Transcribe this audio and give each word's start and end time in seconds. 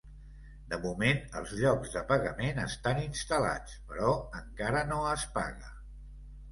De 0.69 0.79
moment 0.85 1.19
els 1.41 1.53
llocs 1.59 1.93
de 1.97 2.03
pagament 2.13 2.63
estan 2.65 3.05
instal·lats 3.05 3.77
però 3.93 4.19
encara 4.43 4.85
no 4.95 5.03
es 5.15 5.33
paga. 5.41 5.73